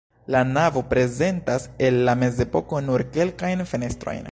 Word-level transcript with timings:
La 0.35 0.39
navo 0.53 0.81
prezentas 0.93 1.67
el 1.89 1.99
la 2.09 2.17
mezepoko 2.23 2.83
nur 2.89 3.07
kelkajn 3.19 3.65
fenestrojn. 3.75 4.19